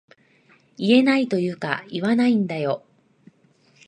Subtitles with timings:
[0.77, 2.81] 言えないというか言わないんだよ